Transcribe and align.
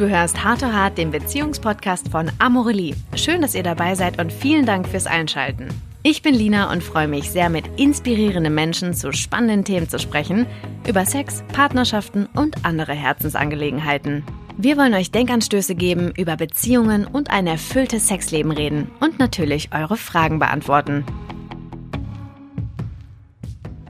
Du 0.00 0.08
hörst 0.08 0.42
Hart 0.42 0.60
to 0.60 0.72
Hart, 0.72 0.96
den 0.96 1.10
Beziehungspodcast 1.10 2.08
von 2.08 2.32
Amorelie. 2.38 2.94
Schön, 3.16 3.42
dass 3.42 3.54
ihr 3.54 3.62
dabei 3.62 3.94
seid 3.94 4.18
und 4.18 4.32
vielen 4.32 4.64
Dank 4.64 4.88
fürs 4.88 5.06
Einschalten. 5.06 5.68
Ich 6.02 6.22
bin 6.22 6.34
Lina 6.34 6.72
und 6.72 6.82
freue 6.82 7.06
mich 7.06 7.30
sehr, 7.30 7.50
mit 7.50 7.66
inspirierenden 7.78 8.54
Menschen 8.54 8.94
zu 8.94 9.12
spannenden 9.12 9.62
Themen 9.62 9.90
zu 9.90 9.98
sprechen, 9.98 10.46
über 10.88 11.04
Sex, 11.04 11.44
Partnerschaften 11.52 12.30
und 12.34 12.64
andere 12.64 12.94
Herzensangelegenheiten. 12.94 14.24
Wir 14.56 14.78
wollen 14.78 14.94
euch 14.94 15.10
Denkanstöße 15.10 15.74
geben, 15.74 16.14
über 16.16 16.38
Beziehungen 16.38 17.06
und 17.06 17.28
ein 17.28 17.46
erfülltes 17.46 18.08
Sexleben 18.08 18.52
reden 18.52 18.90
und 19.00 19.18
natürlich 19.18 19.68
eure 19.74 19.98
Fragen 19.98 20.38
beantworten. 20.38 21.04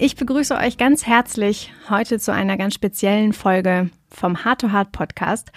Ich 0.00 0.16
begrüße 0.16 0.56
euch 0.56 0.76
ganz 0.76 1.06
herzlich 1.06 1.72
heute 1.88 2.18
zu 2.18 2.32
einer 2.32 2.56
ganz 2.56 2.74
speziellen 2.74 3.32
Folge 3.32 3.90
vom 4.08 4.44
Heart 4.44 4.62
to 4.62 4.72
Heart 4.72 4.90
Podcast. 4.90 5.52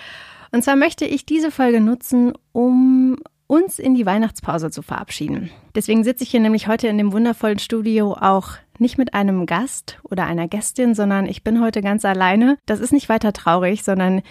Und 0.53 0.63
zwar 0.63 0.75
möchte 0.75 1.05
ich 1.05 1.25
diese 1.25 1.49
Folge 1.49 1.81
nutzen, 1.81 2.33
um 2.51 3.17
uns 3.47 3.79
in 3.79 3.95
die 3.95 4.05
Weihnachtspause 4.05 4.69
zu 4.69 4.83
verabschieden. 4.83 5.49
Deswegen 5.73 6.03
sitze 6.03 6.23
ich 6.23 6.29
hier 6.29 6.39
nämlich 6.39 6.67
heute 6.67 6.87
in 6.87 6.99
dem 6.99 7.11
wundervollen 7.11 7.57
Studio 7.57 8.13
auch 8.13 8.51
nicht 8.77 8.99
mit 8.99 9.15
einem 9.15 9.47
Gast 9.47 9.99
oder 10.03 10.25
einer 10.25 10.47
Gästin, 10.47 10.93
sondern 10.93 11.25
ich 11.25 11.43
bin 11.43 11.59
heute 11.59 11.81
ganz 11.81 12.05
alleine. 12.05 12.57
Das 12.67 12.79
ist 12.79 12.93
nicht 12.93 13.09
weiter 13.09 13.33
traurig, 13.33 13.83
sondern 13.83 14.21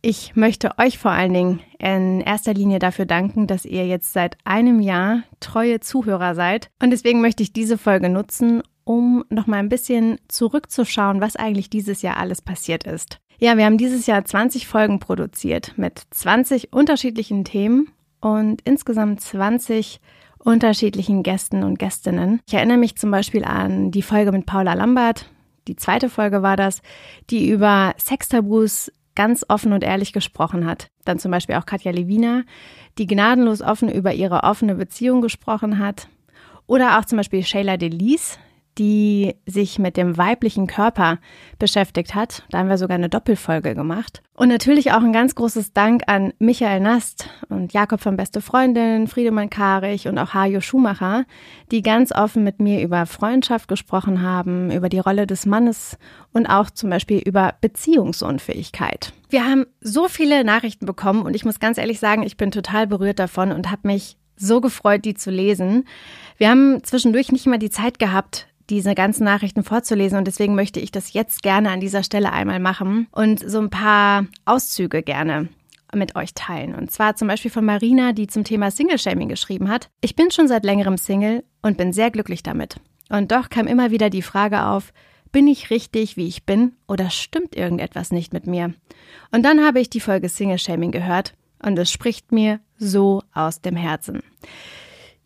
ich 0.00 0.34
möchte 0.34 0.78
euch 0.78 0.98
vor 0.98 1.10
allen 1.10 1.34
Dingen 1.34 1.60
in 1.78 2.22
erster 2.22 2.54
Linie 2.54 2.78
dafür 2.78 3.04
danken, 3.04 3.46
dass 3.46 3.66
ihr 3.66 3.86
jetzt 3.86 4.14
seit 4.14 4.38
einem 4.44 4.80
Jahr 4.80 5.24
treue 5.40 5.80
Zuhörer 5.80 6.34
seid. 6.34 6.70
Und 6.82 6.90
deswegen 6.90 7.20
möchte 7.20 7.42
ich 7.42 7.52
diese 7.52 7.76
Folge 7.76 8.08
nutzen, 8.08 8.62
um 8.84 9.24
nochmal 9.28 9.58
ein 9.58 9.68
bisschen 9.68 10.18
zurückzuschauen, 10.28 11.20
was 11.20 11.36
eigentlich 11.36 11.68
dieses 11.68 12.00
Jahr 12.00 12.16
alles 12.16 12.40
passiert 12.40 12.84
ist. 12.84 13.18
Ja, 13.38 13.58
wir 13.58 13.66
haben 13.66 13.76
dieses 13.76 14.06
Jahr 14.06 14.24
20 14.24 14.66
Folgen 14.66 14.98
produziert 14.98 15.74
mit 15.76 16.02
20 16.10 16.72
unterschiedlichen 16.72 17.44
Themen 17.44 17.88
und 18.20 18.62
insgesamt 18.64 19.20
20 19.20 20.00
unterschiedlichen 20.38 21.22
Gästen 21.22 21.62
und 21.62 21.78
Gästinnen. 21.78 22.40
Ich 22.46 22.54
erinnere 22.54 22.78
mich 22.78 22.96
zum 22.96 23.10
Beispiel 23.10 23.44
an 23.44 23.90
die 23.90 24.02
Folge 24.02 24.32
mit 24.32 24.46
Paula 24.46 24.72
Lambert. 24.72 25.28
Die 25.68 25.76
zweite 25.76 26.08
Folge 26.08 26.42
war 26.42 26.56
das, 26.56 26.80
die 27.28 27.48
über 27.50 27.94
Sextabus 27.98 28.90
ganz 29.14 29.44
offen 29.48 29.74
und 29.74 29.84
ehrlich 29.84 30.14
gesprochen 30.14 30.64
hat. 30.64 30.88
Dann 31.04 31.18
zum 31.18 31.30
Beispiel 31.30 31.56
auch 31.56 31.66
Katja 31.66 31.90
Levina, 31.90 32.44
die 32.96 33.06
gnadenlos 33.06 33.60
offen 33.60 33.90
über 33.90 34.14
ihre 34.14 34.44
offene 34.44 34.76
Beziehung 34.76 35.20
gesprochen 35.20 35.78
hat. 35.78 36.08
Oder 36.66 36.98
auch 36.98 37.04
zum 37.04 37.18
Beispiel 37.18 37.44
Shayla 37.44 37.76
Delis, 37.76 38.38
die 38.78 39.34
sich 39.46 39.78
mit 39.78 39.96
dem 39.96 40.16
weiblichen 40.16 40.66
Körper 40.66 41.18
beschäftigt 41.58 42.14
hat. 42.14 42.44
Da 42.50 42.58
haben 42.58 42.68
wir 42.68 42.78
sogar 42.78 42.96
eine 42.96 43.08
Doppelfolge 43.08 43.74
gemacht. 43.74 44.22
Und 44.34 44.48
natürlich 44.48 44.92
auch 44.92 45.02
ein 45.02 45.14
ganz 45.14 45.34
großes 45.34 45.72
Dank 45.72 46.02
an 46.08 46.34
Michael 46.38 46.80
Nast 46.80 47.28
und 47.48 47.72
Jakob 47.72 48.00
von 48.00 48.16
Beste 48.16 48.42
Freundin, 48.42 49.06
Friedemann 49.06 49.48
Karich 49.48 50.08
und 50.08 50.18
auch 50.18 50.34
Hajo 50.34 50.60
Schumacher, 50.60 51.24
die 51.70 51.80
ganz 51.80 52.12
offen 52.12 52.44
mit 52.44 52.60
mir 52.60 52.82
über 52.82 53.06
Freundschaft 53.06 53.66
gesprochen 53.68 54.20
haben, 54.20 54.70
über 54.70 54.90
die 54.90 54.98
Rolle 54.98 55.26
des 55.26 55.46
Mannes 55.46 55.96
und 56.32 56.46
auch 56.46 56.68
zum 56.68 56.90
Beispiel 56.90 57.18
über 57.18 57.54
Beziehungsunfähigkeit. 57.62 59.14
Wir 59.30 59.46
haben 59.46 59.64
so 59.80 60.08
viele 60.08 60.44
Nachrichten 60.44 60.84
bekommen 60.84 61.22
und 61.22 61.34
ich 61.34 61.46
muss 61.46 61.58
ganz 61.58 61.78
ehrlich 61.78 61.98
sagen, 61.98 62.22
ich 62.22 62.36
bin 62.36 62.50
total 62.50 62.86
berührt 62.86 63.18
davon 63.18 63.52
und 63.52 63.70
habe 63.70 63.88
mich 63.88 64.18
so 64.36 64.60
gefreut, 64.60 65.04
die 65.06 65.14
zu 65.14 65.30
lesen. 65.30 65.84
Wir 66.36 66.50
haben 66.50 66.84
zwischendurch 66.84 67.32
nicht 67.32 67.46
mal 67.46 67.58
die 67.58 67.70
Zeit 67.70 67.98
gehabt, 67.98 68.48
diese 68.70 68.94
ganzen 68.94 69.24
Nachrichten 69.24 69.62
vorzulesen 69.62 70.18
und 70.18 70.26
deswegen 70.26 70.54
möchte 70.54 70.80
ich 70.80 70.90
das 70.90 71.12
jetzt 71.12 71.42
gerne 71.42 71.70
an 71.70 71.80
dieser 71.80 72.02
Stelle 72.02 72.32
einmal 72.32 72.60
machen 72.60 73.06
und 73.12 73.40
so 73.48 73.58
ein 73.58 73.70
paar 73.70 74.26
Auszüge 74.44 75.02
gerne 75.02 75.48
mit 75.94 76.16
euch 76.16 76.34
teilen. 76.34 76.74
Und 76.74 76.90
zwar 76.90 77.16
zum 77.16 77.28
Beispiel 77.28 77.50
von 77.50 77.64
Marina, 77.64 78.12
die 78.12 78.26
zum 78.26 78.44
Thema 78.44 78.70
Single-Shaming 78.70 79.28
geschrieben 79.28 79.70
hat. 79.70 79.88
Ich 80.00 80.16
bin 80.16 80.30
schon 80.30 80.48
seit 80.48 80.64
längerem 80.64 80.98
Single 80.98 81.44
und 81.62 81.76
bin 81.76 81.92
sehr 81.92 82.10
glücklich 82.10 82.42
damit. 82.42 82.76
Und 83.08 83.32
doch 83.32 83.50
kam 83.50 83.66
immer 83.66 83.90
wieder 83.90 84.10
die 84.10 84.22
Frage 84.22 84.64
auf, 84.64 84.92
bin 85.32 85.48
ich 85.48 85.70
richtig, 85.70 86.16
wie 86.16 86.26
ich 86.26 86.44
bin, 86.44 86.72
oder 86.88 87.10
stimmt 87.10 87.54
irgendetwas 87.54 88.10
nicht 88.10 88.32
mit 88.32 88.46
mir? 88.46 88.74
Und 89.32 89.44
dann 89.44 89.64
habe 89.64 89.80
ich 89.80 89.90
die 89.90 90.00
Folge 90.00 90.28
Single-Shaming 90.28 90.92
gehört 90.92 91.34
und 91.62 91.78
es 91.78 91.90
spricht 91.90 92.32
mir 92.32 92.60
so 92.78 93.22
aus 93.32 93.60
dem 93.60 93.76
Herzen. 93.76 94.22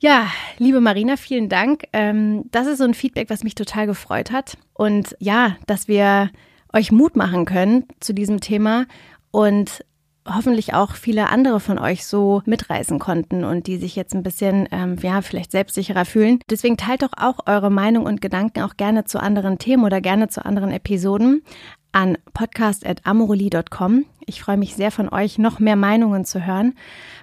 Ja, 0.03 0.29
liebe 0.57 0.81
Marina, 0.81 1.19
vielen 1.19 1.51
Dank. 1.51 1.85
Ähm, 1.93 2.45
das 2.51 2.67
ist 2.67 2.79
so 2.79 2.85
ein 2.85 2.95
Feedback, 2.95 3.29
was 3.29 3.45
mich 3.45 3.55
total 3.55 3.87
gefreut 3.87 4.33
hat. 4.33 4.57
Und 4.73 5.15
ja, 5.19 5.57
dass 5.67 5.89
wir 5.89 6.31
euch 6.73 6.91
Mut 6.91 7.17
machen 7.17 7.45
können 7.45 7.85
zu 8.01 8.15
diesem 8.15 8.41
Thema 8.41 8.87
und 9.31 9.85
hoffentlich 10.27 10.73
auch 10.73 10.95
viele 10.95 11.29
andere 11.29 11.61
von 11.61 11.79
euch 11.79 12.07
so 12.07 12.41
mitreisen 12.47 12.99
konnten 12.99 13.45
und 13.45 13.67
die 13.67 13.77
sich 13.77 13.95
jetzt 13.95 14.15
ein 14.15 14.23
bisschen, 14.23 14.69
ähm, 14.71 14.97
ja, 15.03 15.21
vielleicht 15.21 15.51
selbstsicherer 15.51 16.07
fühlen. 16.07 16.41
Deswegen 16.49 16.79
teilt 16.79 17.03
doch 17.03 17.13
auch 17.19 17.41
eure 17.47 17.71
Meinung 17.71 18.07
und 18.07 18.23
Gedanken 18.23 18.63
auch 18.63 18.79
gerne 18.79 19.05
zu 19.05 19.21
anderen 19.21 19.59
Themen 19.59 19.85
oder 19.85 20.01
gerne 20.01 20.29
zu 20.29 20.45
anderen 20.45 20.71
Episoden 20.71 21.43
an 21.93 22.19
podcast.amoroli.com. 22.33 24.05
Ich 24.27 24.43
freue 24.43 24.57
mich 24.57 24.75
sehr 24.75 24.91
von 24.91 25.09
euch, 25.09 25.39
noch 25.39 25.59
mehr 25.59 25.77
Meinungen 25.77 26.25
zu 26.25 26.47
hören, 26.47 26.75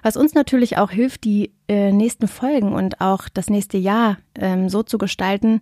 was 0.02 0.16
uns 0.16 0.34
natürlich 0.34 0.78
auch 0.78 0.90
hilft, 0.90 1.24
die 1.24 1.52
äh, 1.68 1.92
nächsten 1.92 2.28
Folgen 2.28 2.72
und 2.72 3.00
auch 3.00 3.28
das 3.28 3.50
nächste 3.50 3.78
Jahr 3.78 4.18
ähm, 4.34 4.68
so 4.68 4.82
zu 4.82 4.98
gestalten, 4.98 5.60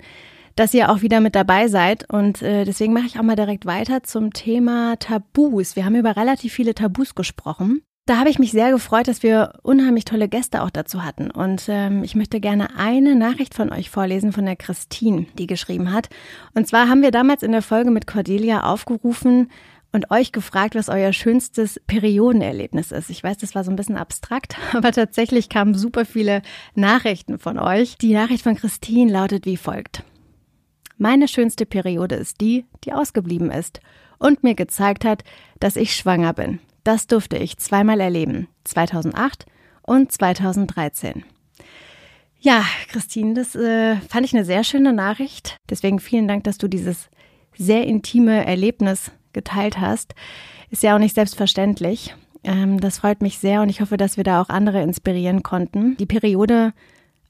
dass 0.57 0.75
ihr 0.75 0.91
auch 0.91 1.03
wieder 1.03 1.21
mit 1.21 1.35
dabei 1.35 1.69
seid. 1.69 2.11
Und 2.11 2.43
äh, 2.43 2.65
deswegen 2.65 2.93
mache 2.93 3.07
ich 3.07 3.19
auch 3.19 3.23
mal 3.23 3.37
direkt 3.37 3.67
weiter 3.67 4.03
zum 4.03 4.33
Thema 4.33 4.97
Tabus. 4.97 5.77
Wir 5.77 5.85
haben 5.85 5.97
über 5.97 6.17
relativ 6.17 6.53
viele 6.53 6.75
Tabus 6.75 7.15
gesprochen. 7.15 7.83
Da 8.07 8.19
habe 8.19 8.31
ich 8.31 8.39
mich 8.39 8.53
sehr 8.53 8.71
gefreut, 8.71 9.09
dass 9.09 9.25
wir 9.25 9.55
unheimlich 9.65 10.05
tolle 10.05 10.29
Gäste 10.29 10.63
auch 10.63 10.71
dazu 10.71 11.05
hatten. 11.05 11.29
Und 11.29 11.65
ähm, 11.69 12.05
ich 12.05 12.15
möchte 12.15 12.39
gerne 12.39 12.77
eine 12.77 13.17
Nachricht 13.17 13.53
von 13.53 13.73
euch 13.73 13.91
vorlesen 13.91 14.33
von 14.33 14.47
der 14.47 14.55
Christine, 14.55 15.27
die 15.37 15.49
geschrieben 15.49 15.93
hat. 15.93 16.09
Und 16.55 16.69
zwar 16.69 16.89
haben 16.89 17.03
wir 17.03 17.11
damals 17.11 17.43
in 17.43 17.51
der 17.51 17.63
Folge 17.63 17.91
mit 17.91 18.07
Cordelia 18.07 18.63
aufgerufen 18.63 19.51
und 19.91 20.13
euch 20.13 20.31
gefragt, 20.31 20.77
was 20.77 20.89
euer 20.89 21.13
schönstes 21.13 21.81
Periodenerlebnis 21.89 22.93
ist. 22.93 23.11
Ich 23.11 23.25
weiß, 23.25 23.39
das 23.39 23.57
war 23.57 23.65
so 23.65 23.73
ein 23.73 23.77
bisschen 23.77 23.97
abstrakt, 23.97 24.57
aber 24.73 24.93
tatsächlich 24.93 25.49
kamen 25.49 25.75
super 25.75 26.05
viele 26.05 26.43
Nachrichten 26.77 27.41
von 27.41 27.59
euch. 27.59 27.99
Die 27.99 28.15
Nachricht 28.15 28.45
von 28.45 28.55
Christine 28.55 29.11
lautet 29.11 29.47
wie 29.47 29.57
folgt. 29.57 30.05
Meine 30.97 31.27
schönste 31.27 31.67
Periode 31.67 32.15
ist 32.15 32.41
die, 32.41 32.67
die 32.85 32.93
ausgeblieben 32.93 33.51
ist 33.51 33.81
und 34.19 34.45
mir 34.45 34.55
gezeigt 34.55 35.05
hat, 35.05 35.25
dass 35.59 35.75
ich 35.75 35.97
schwanger 35.97 36.33
bin. 36.33 36.61
Das 36.87 37.09
durfte 37.09 37.37
ich 37.37 37.59
zweimal 37.59 38.01
erleben, 38.01 38.47
2008 38.63 39.45
und 39.83 40.13
2013. 40.13 41.25
Ja, 42.39 42.65
Christine, 42.87 43.35
das 43.35 43.57
äh, 43.57 43.97
fand 43.97 44.25
ich 44.25 44.33
eine 44.33 44.45
sehr 44.45 44.63
schöne 44.63 44.93
Nachricht. 44.93 45.57
Deswegen 45.69 45.99
vielen 45.99 46.29
Dank, 46.29 46.45
dass 46.45 46.59
du 46.59 46.69
dieses 46.69 47.09
sehr 47.57 47.85
intime 47.89 48.47
Erlebnis 48.47 49.11
geteilt 49.33 49.81
hast. 49.81 50.15
Ist 50.71 50.85
ja 50.85 50.95
auch 50.95 51.01
nicht 51.01 51.17
selbstverständlich. 51.17 52.15
Ähm, 52.45 52.79
das 52.79 52.99
freut 52.99 53.21
mich 53.21 53.41
sehr 53.41 53.63
und 53.63 53.69
ich 53.69 53.81
hoffe, 53.81 53.97
dass 53.97 54.17
wir 54.17 54.23
da 54.23 54.41
auch 54.41 54.49
andere 54.49 54.81
inspirieren 54.81 55.43
konnten, 55.43 55.97
die 55.97 56.07
Periode 56.07 56.73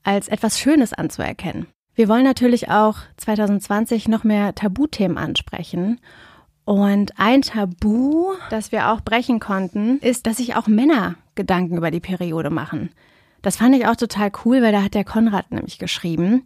als 0.03 0.29
etwas 0.29 0.61
Schönes 0.61 0.93
anzuerkennen. 0.93 1.67
Wir 1.95 2.11
wollen 2.11 2.25
natürlich 2.25 2.69
auch 2.69 2.99
2020 3.17 4.07
noch 4.07 4.23
mehr 4.23 4.55
Tabuthemen 4.55 5.17
ansprechen 5.17 5.99
und 6.67 7.13
ein 7.17 7.43
Tabu, 7.43 8.35
das 8.51 8.73
wir 8.73 8.91
auch 8.91 9.01
brechen 9.01 9.39
konnten, 9.39 9.99
ist, 10.01 10.27
dass 10.27 10.39
sich 10.39 10.57
auch 10.57 10.67
Männer 10.67 11.15
Gedanken 11.37 11.77
über 11.77 11.93
die 11.93 12.01
Periode 12.01 12.51
machen. 12.51 12.91
Das 13.41 13.57
fand 13.57 13.77
ich 13.77 13.87
auch 13.87 13.95
total 13.95 14.33
cool, 14.45 14.63
weil 14.63 14.73
da 14.73 14.83
hat 14.83 14.95
der 14.95 15.05
Konrad 15.05 15.53
nämlich 15.53 15.79
geschrieben 15.79 16.43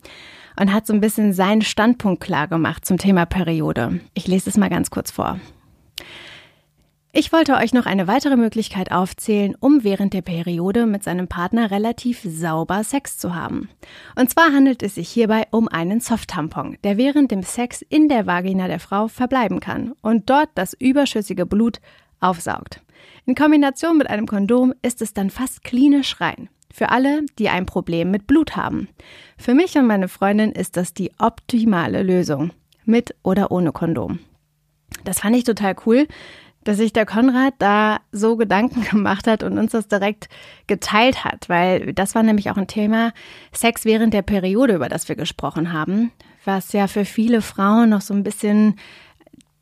und 0.61 0.75
hat 0.75 0.87
so 0.87 0.93
ein 0.93 1.01
bisschen 1.01 1.33
seinen 1.33 1.63
Standpunkt 1.63 2.23
klar 2.23 2.49
gemacht 2.49 2.85
zum 2.85 2.99
Thema 2.99 3.25
Periode. 3.25 4.01
Ich 4.13 4.27
lese 4.29 4.51
es 4.51 4.59
mal 4.59 4.69
ganz 4.69 4.91
kurz 4.91 5.11
vor. 5.11 5.41
Ich 7.13 7.33
wollte 7.33 7.55
euch 7.55 7.73
noch 7.73 7.87
eine 7.87 8.07
weitere 8.07 8.37
Möglichkeit 8.37 8.93
aufzählen, 8.93 9.57
um 9.59 9.83
während 9.83 10.15
der 10.15 10.23
Periode 10.23 10.87
mit 10.87 11.03
seinem 11.03 11.27
Partner 11.27 11.73
relativ 11.73 12.21
sauber 12.23 12.85
Sex 12.85 13.19
zu 13.19 13.35
haben. 13.35 13.69
Und 14.15 14.31
zwar 14.31 14.53
handelt 14.53 14.81
es 14.85 14.95
sich 14.95 15.09
hierbei 15.09 15.49
um 15.51 15.67
einen 15.67 15.99
Soft-Tampon, 15.99 16.79
der 16.85 16.99
während 16.99 17.33
dem 17.33 17.43
Sex 17.43 17.83
in 17.83 18.09
der 18.09 18.29
Vagina 18.29 18.69
der 18.69 18.79
Frau 18.79 19.09
verbleiben 19.09 19.59
kann 19.59 19.93
und 20.03 20.31
dort 20.31 20.51
das 20.55 20.73
überschüssige 20.75 21.47
Blut 21.47 21.81
aufsaugt. 22.21 22.81
In 23.27 23.35
Kombination 23.35 23.99
mit 23.99 24.09
einem 24.09 24.29
Kondom 24.29 24.73
ist 24.81 25.03
es 25.03 25.13
dann 25.13 25.31
fast 25.31 25.65
klinisch 25.65 26.21
rein. 26.21 26.49
Für 26.73 26.91
alle, 26.91 27.27
die 27.41 27.49
ein 27.49 27.67
Problem 27.67 28.13
mit 28.13 28.29
Blut 28.29 28.55
haben. 28.55 28.87
Für 29.37 29.55
mich 29.55 29.77
und 29.77 29.89
meine 29.89 30.07
Freundin 30.07 30.53
ist 30.53 30.77
das 30.77 30.95
die 30.95 31.11
optimale 31.19 32.05
Lösung. 32.05 32.53
Mit 32.85 33.17
oder 33.25 33.51
ohne 33.51 33.73
Kondom. 33.73 34.21
Das 35.05 35.21
fand 35.21 35.35
ich 35.35 35.45
total 35.45 35.75
cool, 35.87 36.07
dass 36.65 36.77
sich 36.77 36.93
der 36.93 37.07
Konrad 37.07 37.55
da 37.59 38.01
so 38.13 38.37
Gedanken 38.37 38.83
gemacht 38.91 39.27
hat 39.27 39.43
und 39.43 39.59
uns 39.59 39.73
das 39.73 39.89
direkt 39.89 40.29
geteilt 40.67 41.25
hat, 41.25 41.49
weil 41.49 41.93
das 41.93 42.15
war 42.15 42.23
nämlich 42.23 42.51
auch 42.51 42.57
ein 42.57 42.67
Thema 42.67 43.13
Sex 43.53 43.85
während 43.85 44.15
der 44.15 44.23
Periode, 44.23 44.75
über 44.75 44.89
das 44.89 45.09
wir 45.09 45.17
gesprochen 45.17 45.73
haben, 45.73 46.13
was 46.45 46.73
ja 46.73 46.87
für 46.87 47.05
viele 47.05 47.43
Frauen 47.43 47.91
noch 47.91 48.01
so 48.01 48.15
ein 48.15 48.23
bisschen 48.23 48.77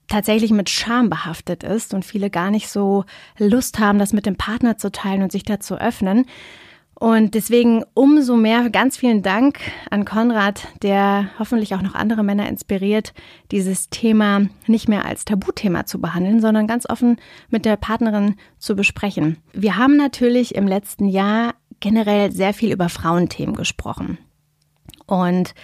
tatsächlich 0.08 0.50
mit 0.50 0.70
Scham 0.70 1.10
behaftet 1.10 1.62
ist 1.62 1.92
und 1.94 2.04
viele 2.04 2.30
gar 2.30 2.50
nicht 2.50 2.68
so 2.68 3.04
Lust 3.38 3.78
haben, 3.78 3.98
das 3.98 4.12
mit 4.12 4.26
dem 4.26 4.36
Partner 4.36 4.78
zu 4.78 4.90
teilen 4.90 5.22
und 5.22 5.30
sich 5.30 5.42
da 5.44 5.60
zu 5.60 5.78
öffnen. 5.80 6.24
Und 6.98 7.34
deswegen 7.34 7.84
umso 7.94 8.36
mehr 8.36 8.70
ganz 8.70 8.96
vielen 8.96 9.22
Dank 9.22 9.60
an 9.88 10.04
Konrad, 10.04 10.66
der 10.82 11.30
hoffentlich 11.38 11.76
auch 11.76 11.82
noch 11.82 11.94
andere 11.94 12.24
Männer 12.24 12.48
inspiriert, 12.48 13.14
dieses 13.52 13.88
Thema 13.88 14.48
nicht 14.66 14.88
mehr 14.88 15.04
als 15.04 15.24
Tabuthema 15.24 15.86
zu 15.86 16.00
behandeln, 16.00 16.40
sondern 16.40 16.66
ganz 16.66 16.90
offen 16.90 17.18
mit 17.50 17.64
der 17.64 17.76
Partnerin 17.76 18.34
zu 18.58 18.74
besprechen. 18.74 19.36
Wir 19.52 19.76
haben 19.76 19.96
natürlich 19.96 20.56
im 20.56 20.66
letzten 20.66 21.06
Jahr 21.06 21.54
generell 21.78 22.32
sehr 22.32 22.52
viel 22.52 22.72
über 22.72 22.88
Frauenthemen 22.88 23.54
gesprochen. 23.54 24.18
Und 25.06 25.54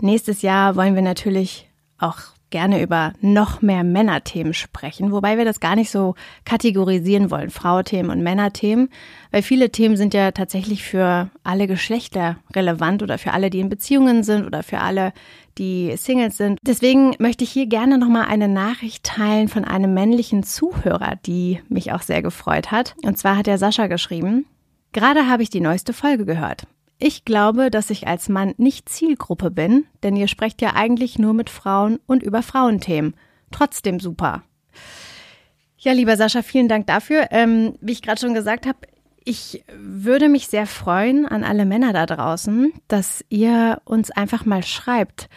nächstes 0.00 0.42
Jahr 0.42 0.74
wollen 0.74 0.96
wir 0.96 1.02
natürlich 1.02 1.70
auch 1.98 2.18
gerne 2.56 2.80
über 2.80 3.12
noch 3.20 3.60
mehr 3.60 3.84
Männerthemen 3.84 4.54
sprechen, 4.54 5.12
wobei 5.12 5.36
wir 5.36 5.44
das 5.44 5.60
gar 5.60 5.76
nicht 5.76 5.90
so 5.90 6.14
kategorisieren 6.46 7.30
wollen, 7.30 7.50
Frauthemen 7.50 8.10
und 8.10 8.22
Männerthemen, 8.22 8.88
weil 9.30 9.42
viele 9.42 9.70
Themen 9.70 9.98
sind 9.98 10.14
ja 10.14 10.30
tatsächlich 10.30 10.82
für 10.82 11.28
alle 11.44 11.66
Geschlechter 11.66 12.38
relevant 12.54 13.02
oder 13.02 13.18
für 13.18 13.34
alle, 13.34 13.50
die 13.50 13.60
in 13.60 13.68
Beziehungen 13.68 14.22
sind 14.22 14.46
oder 14.46 14.62
für 14.62 14.78
alle, 14.78 15.12
die 15.58 15.94
Singles 15.98 16.38
sind. 16.38 16.58
Deswegen 16.62 17.14
möchte 17.18 17.44
ich 17.44 17.50
hier 17.50 17.66
gerne 17.66 17.98
nochmal 17.98 18.24
eine 18.26 18.48
Nachricht 18.48 19.04
teilen 19.04 19.48
von 19.48 19.66
einem 19.66 19.92
männlichen 19.92 20.42
Zuhörer, 20.42 21.16
die 21.26 21.60
mich 21.68 21.92
auch 21.92 22.00
sehr 22.00 22.22
gefreut 22.22 22.70
hat. 22.70 22.94
Und 23.04 23.18
zwar 23.18 23.36
hat 23.36 23.46
der 23.46 23.58
Sascha 23.58 23.86
geschrieben, 23.86 24.46
gerade 24.92 25.28
habe 25.28 25.42
ich 25.42 25.50
die 25.50 25.60
neueste 25.60 25.92
Folge 25.92 26.24
gehört. 26.24 26.66
Ich 26.98 27.24
glaube, 27.24 27.70
dass 27.70 27.90
ich 27.90 28.06
als 28.06 28.28
Mann 28.28 28.54
nicht 28.56 28.88
Zielgruppe 28.88 29.50
bin, 29.50 29.84
denn 30.02 30.16
ihr 30.16 30.28
sprecht 30.28 30.62
ja 30.62 30.74
eigentlich 30.74 31.18
nur 31.18 31.34
mit 31.34 31.50
Frauen 31.50 31.98
und 32.06 32.22
über 32.22 32.42
Frauenthemen. 32.42 33.14
Trotzdem 33.50 34.00
super. 34.00 34.42
Ja, 35.78 35.92
lieber 35.92 36.16
Sascha, 36.16 36.42
vielen 36.42 36.68
Dank 36.68 36.86
dafür. 36.86 37.28
Ähm, 37.30 37.74
wie 37.80 37.92
ich 37.92 38.02
gerade 38.02 38.20
schon 38.20 38.34
gesagt 38.34 38.66
habe, 38.66 38.78
ich 39.24 39.64
würde 39.76 40.28
mich 40.28 40.48
sehr 40.48 40.66
freuen 40.66 41.26
an 41.26 41.44
alle 41.44 41.66
Männer 41.66 41.92
da 41.92 42.06
draußen, 42.06 42.72
dass 42.88 43.24
ihr 43.28 43.82
uns 43.84 44.10
einfach 44.10 44.46
mal 44.46 44.62
schreibt 44.62 45.28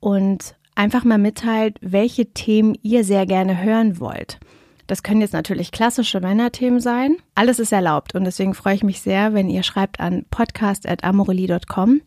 und 0.00 0.56
einfach 0.76 1.04
mal 1.04 1.18
mitteilt, 1.18 1.78
welche 1.80 2.26
Themen 2.32 2.76
ihr 2.82 3.04
sehr 3.04 3.26
gerne 3.26 3.62
hören 3.62 4.00
wollt. 4.00 4.38
Das 4.86 5.02
können 5.02 5.20
jetzt 5.20 5.32
natürlich 5.32 5.72
klassische 5.72 6.20
Männerthemen 6.20 6.80
sein. 6.80 7.16
Alles 7.34 7.58
ist 7.58 7.72
erlaubt 7.72 8.14
und 8.14 8.24
deswegen 8.24 8.54
freue 8.54 8.74
ich 8.74 8.82
mich 8.82 9.00
sehr, 9.00 9.34
wenn 9.34 9.48
ihr 9.48 9.62
schreibt 9.62 10.00
an 10.00 10.24
podcast.amorelie.com 10.30 12.00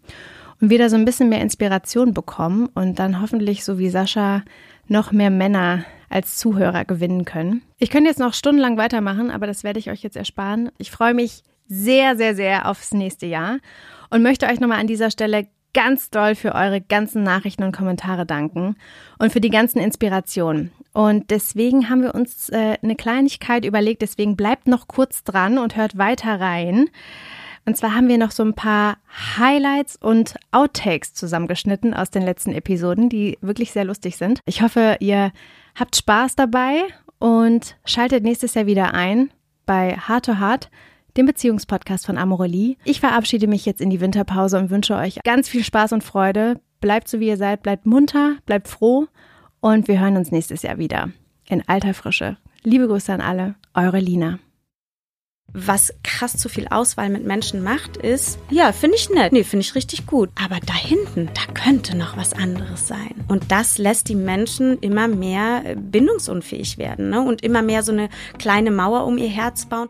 und 0.62 0.70
wir 0.70 0.78
da 0.78 0.90
so 0.90 0.96
ein 0.96 1.06
bisschen 1.06 1.30
mehr 1.30 1.42
Inspiration 1.42 2.14
bekommen 2.14 2.68
und 2.74 3.00
dann 3.00 3.22
hoffentlich, 3.22 3.64
so 3.64 3.80
wie 3.80 3.90
Sascha, 3.90 4.44
noch 4.88 5.12
mehr 5.12 5.30
Männer 5.30 5.86
als 6.10 6.38
Zuhörer 6.38 6.86
gewinnen 6.86 7.26
können. 7.26 7.62
Ich 7.78 7.90
könnte 7.90 8.10
jetzt 8.10 8.20
noch 8.20 8.34
stundenlang 8.34 8.78
weitermachen, 8.78 9.30
aber 9.30 9.48
das 9.48 9.64
werde 9.64 9.80
ich 9.80 9.92
euch 9.92 10.02
jetzt 10.02 10.18
ersparen. 10.18 10.72
Ich 10.78 10.92
freue 10.92 11.14
mich 11.14 11.44
sehr, 11.68 12.18
sehr, 12.18 12.36
sehr 12.36 12.68
aufs 12.68 12.94
nächste 12.94 13.28
Jahr 13.28 13.60
und 14.10 14.24
möchte 14.24 14.48
euch 14.48 14.60
nochmal 14.60 14.80
an 14.80 14.88
dieser 14.88 15.12
Stelle 15.12 15.48
ganz 15.74 16.10
doll 16.10 16.36
für 16.36 16.56
eure 16.56 16.82
ganzen 16.82 17.24
Nachrichten 17.24 17.64
und 17.64 17.76
Kommentare 17.76 18.26
danken 18.26 18.76
und 19.18 19.32
für 19.32 19.42
die 19.42 19.50
ganzen 19.50 19.80
Inspirationen. 19.80 20.72
Und 20.94 21.30
deswegen 21.30 21.90
haben 21.90 22.02
wir 22.02 22.16
uns 22.16 22.50
äh, 22.50 22.78
eine 22.82 22.96
Kleinigkeit 22.96 23.66
überlegt, 23.66 24.02
deswegen 24.02 24.36
bleibt 24.36 24.68
noch 24.68 24.88
kurz 24.88 25.24
dran 25.24 25.58
und 25.58 25.76
hört 25.76 25.98
weiter 25.98 26.40
rein. 26.40 26.90
Und 27.66 27.78
zwar 27.78 27.94
haben 27.94 28.08
wir 28.08 28.18
noch 28.18 28.32
so 28.32 28.44
ein 28.44 28.56
paar 28.56 28.98
Highlights 29.38 29.96
und 29.96 30.36
Outtakes 30.52 31.14
zusammengeschnitten 31.14 31.94
aus 31.94 32.10
den 32.10 32.24
letzten 32.24 32.52
Episoden, 32.52 33.10
die 33.10 33.38
wirklich 33.42 33.72
sehr 33.72 33.86
lustig 33.86 34.18
sind. 34.18 34.42
Ich 34.46 34.62
hoffe, 34.62 34.98
ihr 35.00 35.32
habt 35.76 35.96
Spaß 35.96 36.36
dabei 36.36 36.82
und 37.20 37.76
schaltet 37.86 38.24
nächstes 38.24 38.56
Jahr 38.56 38.66
wieder 38.66 38.94
ein 38.94 39.30
bei 39.68 39.96
Heart 40.08 40.26
to 40.26 40.40
Heart 40.40 40.72
dem 41.20 41.26
Beziehungspodcast 41.26 42.06
von 42.06 42.18
Amorelie. 42.18 42.78
Ich 42.86 43.02
verabschiede 43.02 43.48
mich 43.48 43.66
jetzt 43.66 43.82
in 43.82 43.90
die 43.90 44.00
Winterpause 44.00 44.58
und 44.58 44.70
wünsche 44.70 44.96
euch 44.96 45.20
ganz 45.24 45.50
viel 45.50 45.64
Spaß 45.64 45.92
und 45.92 46.04
Freude. 46.04 46.62
Bleibt 46.80 47.10
so 47.10 47.20
wie 47.20 47.28
ihr 47.28 47.38
seid, 47.38 47.62
bleibt 47.62 47.86
munter, 47.86 48.38
bleibt 48.46 48.70
froh 48.70 49.08
und 49.60 49.90
wir 49.90 50.00
hören 50.00 50.16
uns 50.16 50.32
nächstes 50.32 50.62
Jahr 50.62 50.78
wieder 50.78 51.10
in 51.50 51.68
alter 51.68 51.94
Frische. 51.94 52.38
Liebe 52.64 52.88
Grüße 52.88 53.12
an 53.12 53.20
alle, 53.20 53.56
eure 53.74 54.00
Lina. 54.00 54.40
Was 55.52 55.94
krass 56.04 56.38
zu 56.38 56.48
viel 56.48 56.68
Auswahl 56.70 57.10
mit 57.10 57.26
Menschen 57.26 57.64
macht, 57.64 57.98
ist, 57.98 58.38
ja, 58.50 58.72
finde 58.72 58.98
ich 58.98 59.10
nett. 59.10 59.34
Nee, 59.34 59.44
finde 59.44 59.66
ich 59.66 59.76
richtig 59.76 60.06
gut. 60.06 60.30
Aber 60.42 60.60
da 60.64 60.76
hinten, 60.76 61.28
da 61.34 61.52
könnte 61.54 61.98
noch 61.98 62.16
was 62.16 62.34
anderes 62.34 62.88
sein. 62.88 63.16
Und 63.28 63.52
das 63.52 63.80
lässt 63.80 64.10
die 64.10 64.16
Menschen 64.16 64.78
immer 64.80 65.08
mehr 65.08 65.64
äh, 65.66 65.76
bindungsunfähig 65.76 66.78
werden 66.78 67.10
ne? 67.10 67.22
und 67.22 67.42
immer 67.42 67.64
mehr 67.64 67.82
so 67.82 67.92
eine 67.92 68.10
kleine 68.38 68.70
Mauer 68.70 69.06
um 69.06 69.18
ihr 69.18 69.28
Herz 69.28 69.66
bauen 69.66 69.90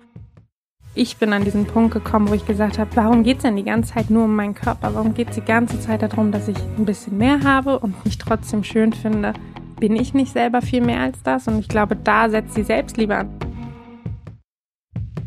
ich 0.96 1.18
bin 1.18 1.34
an 1.34 1.44
diesen 1.44 1.66
Punkt 1.66 1.94
gekommen, 1.94 2.30
wo 2.30 2.34
ich 2.34 2.46
gesagt 2.46 2.80
habe, 2.80 2.90
warum 2.96 3.24
geht 3.24 3.38
es 3.38 3.44
denn 3.44 3.56
die 3.56 3.64
ganze 3.64 3.94
Zeit 3.94 4.10
nur 4.10 4.26
um 4.26 4.36
meinen 4.36 4.56
Körper? 4.56 4.94
Warum 4.94 5.14
geht 5.14 5.30
es 5.30 5.36
die 5.36 5.42
ganze 5.42 5.80
Zeit 5.80 6.02
darum, 6.02 6.32
dass 6.32 6.48
ich 6.48 6.58
ein 6.78 6.86
bisschen 6.86 7.18
mehr 7.18 7.44
habe 7.44 7.80
und 7.80 8.04
mich 8.06 8.18
trotzdem 8.18 8.64
schön 8.64 8.92
finde? 8.94 9.34
Bin 9.80 9.96
ich 9.96 10.14
nicht 10.14 10.34
selber 10.34 10.62
viel 10.62 10.82
mehr 10.82 11.00
als 11.02 11.22
das? 11.24 11.48
Und 11.48 11.60
ich 11.60 11.68
glaube, 11.68 11.96
da 11.96 12.30
setzt 12.30 12.56
sie 12.56 12.64
Selbstliebe 12.64 13.16
an. 13.16 13.30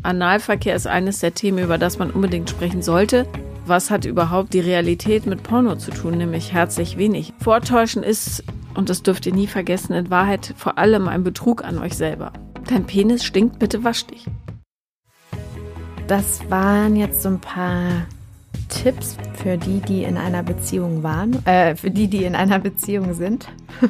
Analverkehr 0.03 0.75
ist 0.75 0.85
eines 0.85 1.19
der 1.19 1.33
Themen, 1.33 1.63
über 1.63 1.77
das 1.77 1.97
man 1.97 2.11
unbedingt 2.11 2.49
sprechen 2.49 2.81
sollte. 2.81 3.25
Was 3.65 3.89
hat 3.89 4.03
überhaupt 4.03 4.53
die 4.53 4.59
Realität 4.59 5.25
mit 5.25 5.43
Porno 5.43 5.77
zu 5.77 5.91
tun? 5.91 6.17
Nämlich 6.17 6.51
herzlich 6.51 6.97
wenig. 6.97 7.33
Vortäuschen 7.39 8.03
ist, 8.03 8.43
und 8.75 8.89
das 8.89 9.01
dürft 9.01 9.25
ihr 9.25 9.33
nie 9.33 9.47
vergessen, 9.47 9.93
in 9.93 10.09
Wahrheit 10.09 10.53
vor 10.57 10.77
allem 10.77 11.07
ein 11.07 11.23
Betrug 11.23 11.63
an 11.63 11.79
euch 11.79 11.93
selber. 11.93 12.33
Dein 12.67 12.83
Penis 12.85 13.23
stinkt, 13.23 13.59
bitte 13.59 13.85
wasch 13.85 14.05
dich. 14.05 14.25
Das 16.07 16.49
waren 16.49 16.97
jetzt 16.97 17.21
so 17.21 17.29
ein 17.29 17.39
paar 17.39 18.05
Tipps 18.67 19.15
für 19.35 19.57
die, 19.57 19.79
die 19.79 20.03
in 20.03 20.17
einer 20.17 20.43
Beziehung 20.43 21.01
waren, 21.01 21.45
äh, 21.45 21.75
für 21.75 21.91
die, 21.91 22.07
die 22.07 22.25
in 22.25 22.35
einer 22.35 22.59
Beziehung 22.59 23.13
sind. 23.13 23.47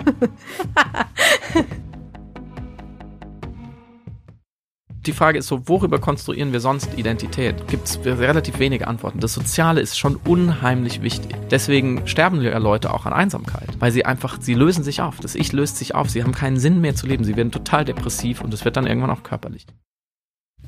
Die 5.06 5.12
Frage 5.12 5.38
ist 5.40 5.48
so, 5.48 5.68
worüber 5.68 6.00
konstruieren 6.00 6.54
wir 6.54 6.62
sonst 6.62 6.98
Identität? 6.98 7.68
Gibt 7.68 7.90
es 7.90 8.00
relativ 8.06 8.60
wenige 8.60 8.88
Antworten. 8.88 9.20
Das 9.20 9.34
Soziale 9.34 9.82
ist 9.82 10.00
schon 10.00 10.16
unheimlich 10.16 11.02
wichtig. 11.02 11.36
Deswegen 11.52 12.08
sterben 12.08 12.42
ja 12.42 12.58
Leute 12.58 12.94
auch 12.94 13.06
an 13.06 13.12
Einsamkeit, 13.12 13.68
weil 13.80 13.92
sie 13.92 14.06
einfach, 14.06 14.38
sie 14.40 14.54
lösen 14.54 14.82
sich 14.82 15.02
auf. 15.02 15.20
Das 15.20 15.36
Ich 15.36 15.52
löst 15.52 15.76
sich 15.76 15.94
auf. 15.94 16.10
Sie 16.10 16.24
haben 16.24 16.32
keinen 16.32 16.58
Sinn 16.58 16.80
mehr 16.80 16.96
zu 16.96 17.06
leben. 17.06 17.26
Sie 17.26 17.36
werden 17.36 17.52
total 17.52 17.84
depressiv 17.84 18.40
und 18.40 18.54
es 18.54 18.64
wird 18.64 18.78
dann 18.78 18.88
irgendwann 18.88 19.10
auch 19.10 19.24
körperlich. 19.24 19.66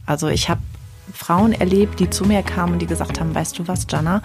Also 0.06 0.28
ich 0.28 0.50
habe 0.50 0.60
Frauen 1.14 1.54
erlebt, 1.54 2.00
die 2.00 2.10
zu 2.10 2.26
mir 2.26 2.44
kamen, 2.44 2.80
die 2.80 2.86
gesagt 2.86 3.20
haben, 3.20 3.34
weißt 3.34 3.60
du 3.60 3.68
was, 3.68 3.86
Jana, 3.90 4.22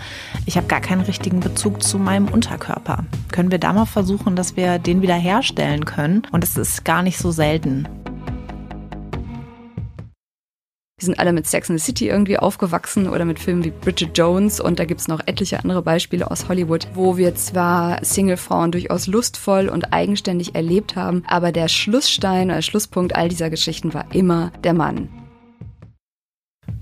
ich 0.46 0.56
habe 0.56 0.66
gar 0.66 0.80
keinen 0.80 1.02
richtigen 1.02 1.40
Bezug 1.40 1.82
zu 1.82 1.98
meinem 1.98 2.28
Unterkörper. 2.28 3.04
Können 3.30 3.50
wir 3.50 3.58
da 3.58 3.72
mal 3.72 3.86
versuchen, 3.86 4.36
dass 4.36 4.56
wir 4.56 4.78
den 4.78 5.02
wieder 5.02 5.14
herstellen 5.14 5.84
können? 5.84 6.22
Und 6.32 6.44
es 6.44 6.56
ist 6.56 6.84
gar 6.84 7.02
nicht 7.02 7.18
so 7.18 7.30
selten. 7.30 7.88
Wir 11.00 11.06
sind 11.06 11.18
alle 11.18 11.32
mit 11.32 11.46
Sex 11.46 11.70
in 11.70 11.78
the 11.78 11.82
City 11.82 12.08
irgendwie 12.08 12.36
aufgewachsen 12.36 13.08
oder 13.08 13.24
mit 13.24 13.38
Filmen 13.38 13.64
wie 13.64 13.70
Bridget 13.70 14.18
Jones 14.18 14.60
und 14.60 14.78
da 14.78 14.84
gibt 14.84 15.00
es 15.00 15.08
noch 15.08 15.20
etliche 15.24 15.58
andere 15.58 15.80
Beispiele 15.80 16.30
aus 16.30 16.46
Hollywood, 16.46 16.88
wo 16.92 17.16
wir 17.16 17.34
zwar 17.34 18.04
Singlefrauen 18.04 18.70
durchaus 18.70 19.06
lustvoll 19.06 19.70
und 19.70 19.94
eigenständig 19.94 20.54
erlebt 20.54 20.96
haben, 20.96 21.22
aber 21.26 21.52
der 21.52 21.68
Schlussstein 21.68 22.50
oder 22.50 22.60
Schlusspunkt 22.60 23.16
all 23.16 23.30
dieser 23.30 23.48
Geschichten 23.48 23.94
war 23.94 24.14
immer 24.14 24.52
der 24.62 24.74
Mann. 24.74 25.08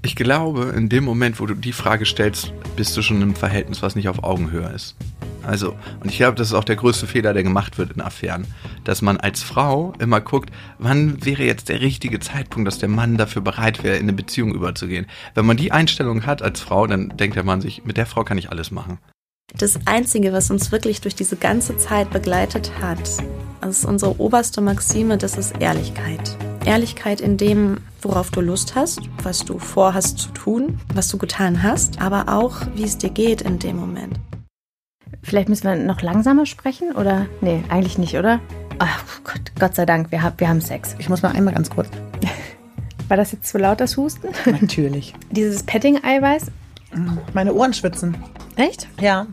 Ich 0.02 0.14
glaube, 0.14 0.72
in 0.76 0.88
dem 0.88 1.04
Moment, 1.04 1.40
wo 1.40 1.46
du 1.46 1.54
die 1.54 1.72
Frage 1.72 2.06
stellst, 2.06 2.52
bist 2.76 2.96
du 2.96 3.02
schon 3.02 3.20
im 3.20 3.34
Verhältnis, 3.34 3.82
was 3.82 3.96
nicht 3.96 4.08
auf 4.08 4.22
Augenhöhe 4.22 4.68
ist. 4.68 4.96
Also, 5.42 5.74
und 6.00 6.10
ich 6.10 6.18
glaube, 6.18 6.36
das 6.36 6.48
ist 6.48 6.54
auch 6.54 6.64
der 6.64 6.76
größte 6.76 7.06
Fehler, 7.06 7.32
der 7.32 7.42
gemacht 7.42 7.78
wird 7.78 7.92
in 7.92 8.00
Affären, 8.00 8.46
dass 8.84 9.02
man 9.02 9.16
als 9.16 9.42
Frau 9.42 9.94
immer 9.98 10.20
guckt, 10.20 10.50
wann 10.78 11.24
wäre 11.24 11.42
jetzt 11.42 11.68
der 11.68 11.80
richtige 11.80 12.20
Zeitpunkt, 12.20 12.66
dass 12.66 12.78
der 12.78 12.88
Mann 12.88 13.16
dafür 13.16 13.42
bereit 13.42 13.82
wäre, 13.82 13.96
in 13.96 14.02
eine 14.02 14.12
Beziehung 14.12 14.54
überzugehen. 14.54 15.06
Wenn 15.34 15.46
man 15.46 15.56
die 15.56 15.72
Einstellung 15.72 16.26
hat 16.26 16.42
als 16.42 16.60
Frau, 16.60 16.86
dann 16.86 17.16
denkt 17.16 17.36
der 17.36 17.44
Mann 17.44 17.60
sich, 17.60 17.84
mit 17.84 17.96
der 17.96 18.06
Frau 18.06 18.24
kann 18.24 18.38
ich 18.38 18.50
alles 18.50 18.70
machen. 18.70 18.98
Das 19.56 19.78
Einzige, 19.86 20.32
was 20.32 20.50
uns 20.50 20.70
wirklich 20.70 21.00
durch 21.00 21.14
diese 21.14 21.36
ganze 21.36 21.76
Zeit 21.78 22.10
begleitet 22.10 22.70
hat, 22.82 23.00
ist 23.66 23.84
unsere 23.86 24.20
oberste 24.20 24.60
Maxime, 24.60 25.16
das 25.16 25.38
ist 25.38 25.58
Ehrlichkeit. 25.60 26.36
Ehrlichkeit 26.68 27.22
in 27.22 27.38
dem, 27.38 27.78
worauf 28.02 28.30
du 28.30 28.42
Lust 28.42 28.74
hast, 28.74 29.00
was 29.22 29.42
du 29.42 29.58
vorhast 29.58 30.18
zu 30.18 30.28
tun, 30.32 30.78
was 30.92 31.08
du 31.08 31.16
getan 31.16 31.62
hast, 31.62 31.98
aber 31.98 32.28
auch, 32.28 32.60
wie 32.74 32.84
es 32.84 32.98
dir 32.98 33.08
geht 33.08 33.40
in 33.40 33.58
dem 33.58 33.76
Moment. 33.76 34.20
Vielleicht 35.22 35.48
müssen 35.48 35.64
wir 35.64 35.76
noch 35.76 36.02
langsamer 36.02 36.44
sprechen 36.44 36.92
oder? 36.92 37.24
Nee, 37.40 37.64
eigentlich 37.70 37.96
nicht, 37.96 38.18
oder? 38.18 38.40
Ach 38.78 39.02
Gott, 39.24 39.40
Gott 39.58 39.74
sei 39.76 39.86
Dank, 39.86 40.12
wir, 40.12 40.22
hab, 40.22 40.40
wir 40.40 40.48
haben 40.50 40.60
Sex. 40.60 40.94
Ich 40.98 41.08
muss 41.08 41.22
mal 41.22 41.32
einmal 41.32 41.54
ganz 41.54 41.70
kurz. 41.70 41.88
War 43.08 43.16
das 43.16 43.32
jetzt 43.32 43.48
zu 43.48 43.56
laut, 43.56 43.80
das 43.80 43.96
Husten? 43.96 44.28
Natürlich. 44.60 45.14
Dieses 45.30 45.62
Petting-Eiweiß? 45.62 46.50
Meine 47.32 47.54
Ohren 47.54 47.72
schwitzen. 47.72 48.14
Echt? 48.56 48.88
Ja. 49.00 49.26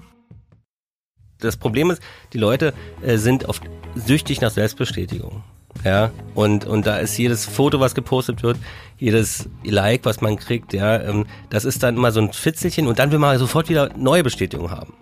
das 1.39 1.57
Problem 1.57 1.91
ist, 1.91 2.01
die 2.31 2.37
Leute 2.37 2.73
äh, 3.01 3.17
sind 3.17 3.49
oft 3.49 3.63
süchtig 3.95 4.39
nach 4.39 4.51
Selbstbestätigung. 4.51 5.43
Ja, 5.83 6.11
und, 6.33 6.65
und 6.65 6.87
da 6.87 6.97
ist 6.97 7.17
jedes 7.17 7.45
Foto, 7.45 7.79
was 7.79 7.93
gepostet 7.93 8.41
wird, 8.43 8.57
jedes 8.97 9.49
Like, 9.63 10.05
was 10.05 10.21
man 10.21 10.37
kriegt, 10.37 10.73
ja, 10.73 11.01
ähm, 11.01 11.25
das 11.49 11.65
ist 11.65 11.83
dann 11.83 11.97
immer 11.97 12.11
so 12.11 12.21
ein 12.21 12.33
Fitzelchen 12.33 12.87
und 12.87 12.97
dann 12.97 13.11
will 13.11 13.19
man 13.19 13.37
sofort 13.37 13.69
wieder 13.69 13.89
neue 13.95 14.23
Bestätigung 14.23 14.71
haben. 14.71 14.93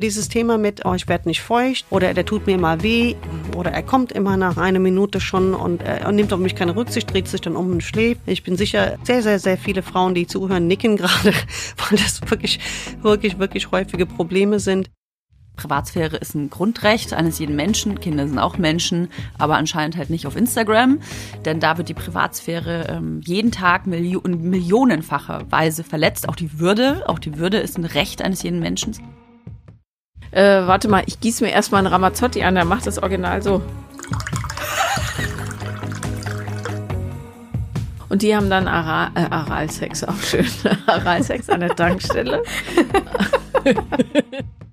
Dieses 0.00 0.28
Thema 0.28 0.58
mit, 0.58 0.86
oh, 0.86 0.94
ich 0.94 1.08
werde 1.08 1.28
nicht 1.28 1.42
feucht 1.42 1.84
oder 1.90 2.14
der 2.14 2.24
tut 2.24 2.46
mir 2.46 2.56
mal 2.56 2.84
weh 2.84 3.16
oder 3.56 3.72
er 3.72 3.82
kommt 3.82 4.12
immer 4.12 4.36
nach 4.36 4.56
einer 4.56 4.78
Minute 4.78 5.20
schon 5.20 5.54
und 5.54 5.82
er 5.82 6.12
nimmt 6.12 6.32
auf 6.32 6.38
mich 6.38 6.54
keine 6.54 6.76
Rücksicht, 6.76 7.12
dreht 7.12 7.26
sich 7.26 7.40
dann 7.40 7.56
um 7.56 7.72
und 7.72 7.82
schläft. 7.82 8.20
Ich 8.26 8.44
bin 8.44 8.56
sicher, 8.56 8.96
sehr, 9.02 9.24
sehr, 9.24 9.40
sehr 9.40 9.58
viele 9.58 9.82
Frauen, 9.82 10.14
die 10.14 10.28
zuhören, 10.28 10.68
nicken 10.68 10.96
gerade, 10.98 11.32
weil 11.32 11.98
das 11.98 12.20
wirklich, 12.30 12.60
wirklich, 13.02 13.40
wirklich 13.40 13.72
häufige 13.72 14.06
Probleme 14.06 14.60
sind. 14.60 14.88
Privatsphäre 15.58 16.16
ist 16.16 16.34
ein 16.34 16.48
Grundrecht 16.48 17.12
eines 17.12 17.38
jeden 17.38 17.56
Menschen. 17.56 18.00
Kinder 18.00 18.26
sind 18.26 18.38
auch 18.38 18.56
Menschen, 18.56 19.08
aber 19.36 19.56
anscheinend 19.56 19.96
halt 19.96 20.08
nicht 20.08 20.26
auf 20.26 20.36
Instagram, 20.36 21.00
denn 21.44 21.60
da 21.60 21.76
wird 21.76 21.88
die 21.88 21.94
Privatsphäre 21.94 22.86
ähm, 22.88 23.20
jeden 23.24 23.50
Tag 23.50 23.86
Millio 23.86 24.22
millionenfacher 24.26 25.50
Weise 25.50 25.84
verletzt. 25.84 26.28
Auch 26.28 26.36
die 26.36 26.58
Würde, 26.58 27.02
auch 27.06 27.18
die 27.18 27.36
Würde 27.38 27.58
ist 27.58 27.76
ein 27.76 27.84
Recht 27.84 28.22
eines 28.22 28.42
jeden 28.42 28.60
Menschen. 28.60 28.96
Äh, 30.30 30.66
warte 30.66 30.88
mal, 30.88 31.02
ich 31.06 31.20
gieße 31.20 31.44
mir 31.44 31.50
erstmal 31.50 31.80
einen 31.80 31.92
Ramazzotti 31.92 32.42
an, 32.42 32.54
der 32.54 32.64
macht 32.64 32.86
das 32.86 33.02
Original 33.02 33.42
so. 33.42 33.60
Und 38.08 38.22
die 38.22 38.34
haben 38.34 38.48
dann 38.48 38.68
Ara 38.68 39.10
äh, 39.14 39.26
Aralsex, 39.28 40.04
auch 40.04 40.20
schön. 40.22 40.46
Aralsex 40.86 41.50
an 41.50 41.60
der 41.60 41.74
Tankstelle. 41.74 42.42